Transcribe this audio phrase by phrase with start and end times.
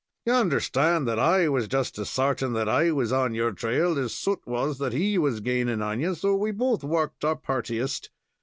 [0.25, 4.39] "You understand, I was just as sartin' that I was on your trail as Soot
[4.47, 8.09] was that he was gainin' on ye; so we both worked our purtiest.